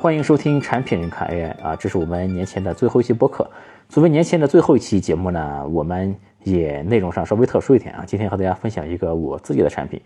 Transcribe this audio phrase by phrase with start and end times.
[0.00, 3.46] 欢迎收听产品人看 AI 啊，这是我们年前的最后一期播客。
[3.86, 8.02] 作为年前的最后一期节目呢，我们也内容上稍微特殊一点啊。
[8.06, 10.00] 今天和大家分享一个我自己的产品。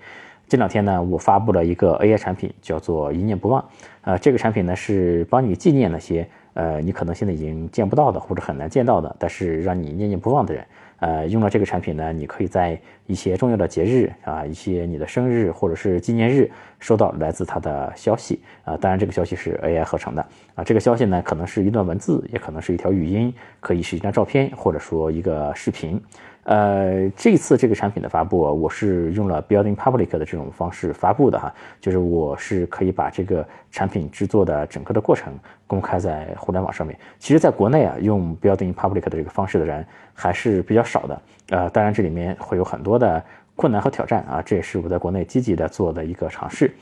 [0.48, 3.64] 这两天呢，我发布了一个 AI 产品，叫做一念不忘。
[4.00, 10.66] 呃，这个产品呢是帮你纪念那些呃你可能现在已经见不到的或者很难见到的，但是让你念念不忘的人。
[11.04, 16.50] 呃，用了这个产品呢，你可以在一些重要的节日啊，一些你的生日或者是纪念日，
[16.80, 18.74] 收到来自它的消息啊。
[18.78, 20.64] 当然，这个消息是 AI 合成的啊。
[20.64, 26.00] 这个消息呢，可能是一段文字，也可能是一条语音，可以是一张照片，或者说一个视频。
[26.44, 35.32] 呃，这次这个产品的发布，我是用了 Building Public 的这种方式发布的哈，就是我是可以把这个产品制作的整个的过程
[35.66, 36.98] 公开在互联网上面。
[37.18, 41.22] 其实，在国内啊，用 Building Public 的这个方式的人还是比较少少的。
[41.48, 43.22] 呃，当然这里面会有很多的
[43.56, 46.72] 困难和挑战啊，这也是我在国内积极的做的一个尝试。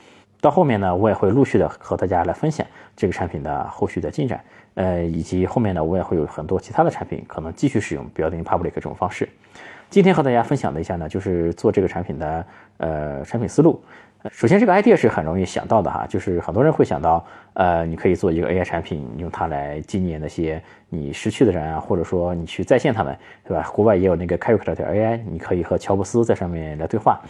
[0.40, 2.66] 到后面呢，我也会陆续的和大家来分享
[2.96, 4.40] 这个产品的后续的进展。
[4.74, 9.28] 呃，以及后面呢，我也会有很多其他的产品可能继续使用 Building Public 这种方式。
[9.92, 12.46] 今天和大家分享的一下呢，就是做这个产品的
[12.78, 13.78] 呃产品思路。
[14.30, 23.68] 首先，这个 idea 是很容易想到的哈，就是很多人会想到，呃，你可以做一个 AI 产品，用它来纪念那些你失去的人啊，或者说你去再现他们，对吧？
[23.68, 27.20] 国外也有那个 Character AI，你可以和乔布斯在上面来对话。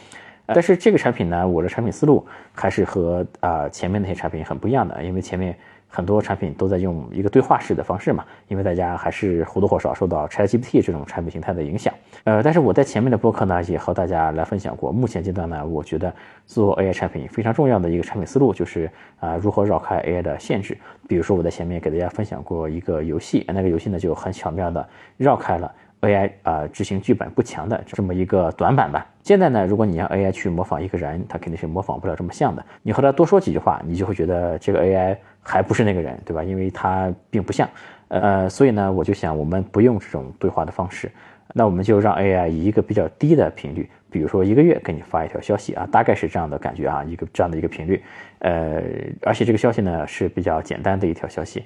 [0.46, 5.52] 但是这个产品呢，我的产品思路还是和啊前面那些产品很不一样的，因为前面。
[5.94, 11.92] 很多产品都在用一个对话式的方式嘛，因为大家还是或多或少受到 ChatGPT 这种产品形态的影响。
[12.24, 16.10] 呃，但是我在前面的播客呢，也和大家来分享过，目前阶段呢，我觉得
[16.46, 20.78] 做 AI 产品非常重要的一个产品思路就是啊，如何绕开 AI 的限制。
[21.06, 25.70] 比如说我在前面给大家分享过一个游戏，那个游戏呢就很巧妙的绕开了。
[26.02, 29.06] AI 啊，执行剧本不强的这么一个短板吧。
[29.22, 32.64] 现在呢，如果你让 AI 去模仿一个人，它肯定是模仿不了这么像的。
[32.82, 36.42] 你和他多说几句话，你就会觉得这个 AI 还不是那个人，对吧？
[36.42, 37.68] 因为它并不像。
[38.08, 41.10] 呃，所以呢，我就想，我们不用这种对话的方式，
[41.54, 48.02] 那我们就让 AI 以一个比较低的频率，比如说一个月给你发一条消息啊，大概是这样的感觉啊，一个这样的一个频率。
[48.40, 48.82] 呃，
[49.22, 51.64] 而且这个消息呢是比较简单的一条消息。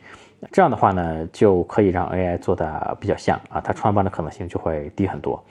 [0.53, 5.43] 这样的话呢，就可以让 AI 做的比较像啊，它穿帮的可能性就会低很多。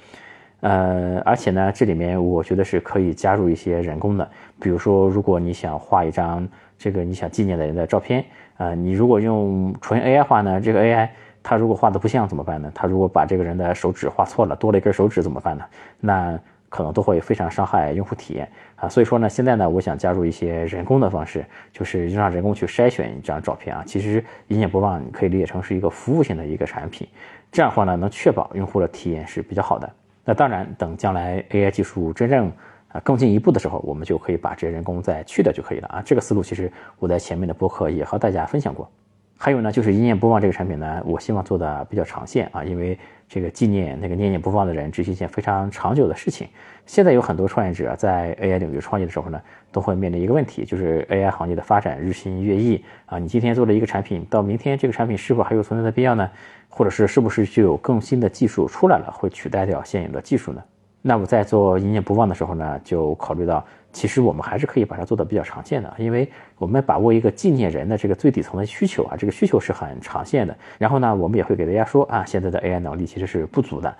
[0.61, 4.27] 呃，而且呢，这里面我觉得是可以加入一些人工的，
[4.59, 8.23] 比如说，如果你想画一张这个你想纪念的人的照片，
[8.57, 11.09] 啊，你如果用纯 AI 画呢，这个 AI
[11.43, 12.71] 它如果画的不像怎么办呢？
[12.73, 15.65] 它如果把这个人的手指画错了，多了一根手指怎么办呢？
[15.99, 16.39] 那
[16.75, 23.81] 可能都会非常伤害用户体验啊，所以说呢，现在呢，我想加入一些人工的方式，就是让人工去筛选一张照片啊。
[23.87, 27.07] 其实一念不忘，可以理解成是一个服务性的一个产品，
[27.49, 29.89] 这样的话呢，能确保用户的体验是比较好的。
[30.25, 32.51] 那当然，等将来 AI 技术真正
[32.89, 36.01] 啊更进一步的时候，我们就可以把这些人工再去掉就可以了啊。
[36.05, 36.69] 这个思路其实
[36.99, 38.91] 我在前面的播客也和大家分享过。
[39.37, 42.97] 还有呢，就是一念不忘这个产品呢，我希望做的比较长线啊，因为
[43.27, 46.47] 这个纪念那个念念不忘的人，这是一件非常长久的事情。
[46.85, 49.41] 现在有很多创业者在 AI 领域创业的时候呢，
[49.71, 53.19] 都会面临一个问题，就是 AI 行业的发展日新月异啊。
[53.19, 56.29] 你今天做了一个产品，到明天这个产品是否还有存在的必要呢？
[56.69, 60.63] 或者是是不是就有更新的技术出来了，会取代掉现有的技术呢？
[61.07, 63.63] 那我在做一念不忘的时候呢，就考虑到。
[63.93, 66.27] 其实我们还是可以把它做的比较常见的，因为
[66.57, 70.57] 我们把握一个纪念人的这个最底层的需求啊，这个需求是很常见的。
[70.79, 73.95] 然后呢，我们也会给大家说啊，现在的 AI 能力其实是不足的。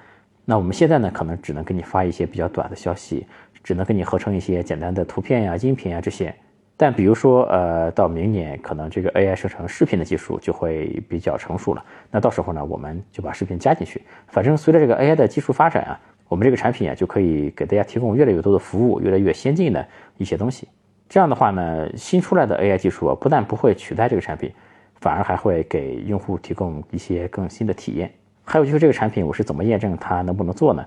[0.46, 3.28] 那我们现在呢，可能只能给你发一些比较短的消息，
[3.64, 6.34] 只能给你合成一些简单的图片呀、音频呀这些。
[6.76, 11.82] 但比如说，呃，到明年可能这个 AI 生成视频的技术就会比较成熟了。
[12.12, 14.02] 那到时候呢，我们就把视频加进去。
[14.28, 16.00] 反正随着这个 AI 的技术发展啊。
[16.28, 19.88] 我们这个产品啊，就可以给大家提供越来越多的服务，越来越先进的
[20.18, 20.68] 一些东西。
[21.08, 24.52] 这样的话呢，新出来的 AI 技术啊，不但不会取代这个产品，
[24.96, 28.12] 反而还会给用户提供一些更新的体验。
[28.44, 30.84] 还有就是这个产品，我是怎么验证它能不能做呢？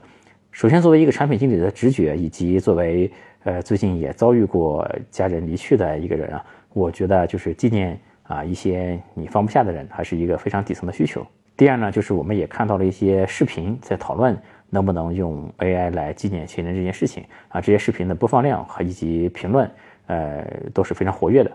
[0.50, 3.08] 首先，作为一个产品经理的直觉，以及作为
[3.44, 11.24] 呃最近也遭遇过家人离去的一个人啊，我觉得就是纪念啊一些你放不下的人，还是一个非常底层的需求。
[11.56, 14.36] 第二呢，就是我们也看到了一些视频在讨论。
[14.70, 17.60] 能不能用 AI 来纪念亲人这件事情啊？
[17.60, 19.70] 这些视频的播放量和以及评论，
[20.06, 21.50] 呃，都是非常活跃的。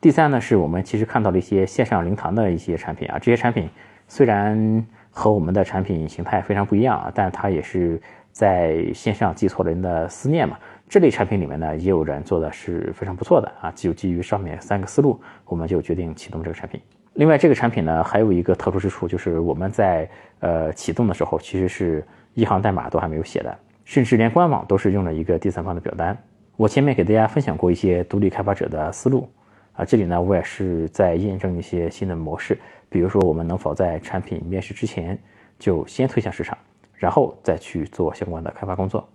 [0.00, 3.18] 第三呢，是我们其实看到了一些线上灵堂的一些产品啊。
[3.18, 3.68] 这些产品
[4.08, 8.00] 虽然和我们的产品形态非常不一样啊，但它也是
[8.32, 10.58] 在线上寄托人的思念嘛。
[10.88, 13.72] 这类产品里面呢，也有人做的是非常不错的啊。
[13.74, 16.80] 就基于上面三个思路，我们就决定启动这个产品。
[17.14, 20.08] 另外，这个产品呢，还有一个特殊之处，就是我们在
[20.40, 22.04] 呃启动的时候，其实是。
[22.36, 26.14] 一行代码都还没有写的，甚至连官网都是用了一个第三方的表单。
[26.54, 29.26] 我前面给大家分享过一些独立开发者的思路，
[29.72, 32.58] 啊，这里呢，我也是在验证一些新的模式，
[32.90, 35.18] 比如说我们能否在产品面世之前
[35.58, 36.56] 就先推向市场，
[36.92, 39.08] 然后再去做相关的开发工作。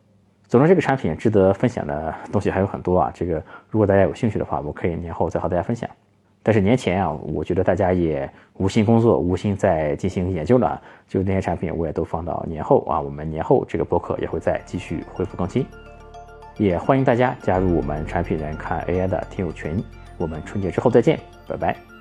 [0.47, 3.11] 总之，这个产品值得分享的东西还有很多啊。
[3.13, 3.35] 这个
[3.69, 5.87] 如果大家有兴趣的话，我可以年后再和大家分享。
[6.43, 12.99] 但是年前啊，我觉得大家也无心工作，无心再进行研究了，就那些产品我也都放到年后啊。
[12.99, 15.65] 我们年后这个博客也会再继续恢复更新，
[16.57, 19.83] 也欢迎大家加入我们产品人看 AI 的听友群。
[20.17, 22.00] 我们春节之后再见，拜拜。